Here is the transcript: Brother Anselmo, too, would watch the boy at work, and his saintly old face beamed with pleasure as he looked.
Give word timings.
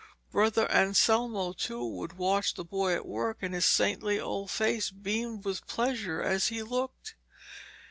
Brother 0.31 0.65
Anselmo, 0.71 1.53
too, 1.53 1.85
would 1.85 2.13
watch 2.17 2.55
the 2.55 2.63
boy 2.65 2.95
at 2.95 3.05
work, 3.05 3.37
and 3.43 3.53
his 3.53 3.67
saintly 3.67 4.19
old 4.19 4.49
face 4.49 4.89
beamed 4.89 5.45
with 5.45 5.67
pleasure 5.67 6.23
as 6.23 6.47
he 6.47 6.63
looked. 6.63 7.13